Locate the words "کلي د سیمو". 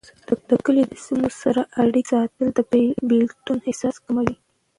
0.65-1.29